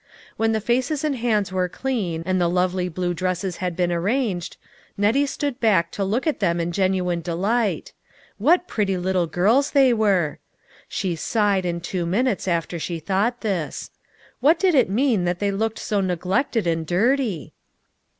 When 0.35 0.51
the 0.51 0.59
faces 0.59 1.03
and 1.03 1.15
hands 1.15 1.51
were 1.51 1.69
clean, 1.69 2.23
and 2.25 2.41
the 2.41 2.47
lovely 2.49 2.89
blue 2.89 3.13
dresses 3.13 3.57
THE 3.57 3.59
TRUTH 3.59 3.73
IS 3.73 3.77
TOLD. 3.77 3.77
47 3.77 3.83
had 3.83 3.89
been 3.89 3.91
arranged, 4.03 4.57
Nettie 4.97 5.25
stood 5.27 5.59
back 5.59 5.91
to 5.91 6.03
look 6.03 6.25
at 6.25 6.39
them 6.39 6.59
in 6.59 6.71
genuine 6.71 7.21
delight. 7.21 7.93
What 8.39 8.67
pretty 8.67 8.97
little 8.97 9.27
girls 9.27 9.69
they 9.69 9.93
were! 9.93 10.39
She 10.87 11.15
sighed 11.15 11.67
in 11.67 11.81
two 11.81 12.07
minutes 12.07 12.47
after 12.47 12.79
she 12.79 12.97
thought 12.97 13.41
this. 13.41 13.91
What 14.39 14.57
did 14.57 14.73
it 14.73 14.89
mean 14.89 15.25
that 15.25 15.37
they 15.37 15.51
looked 15.51 15.77
so 15.77 16.01
neglected 16.01 16.65
and 16.65 16.87
dirty? 16.87 17.53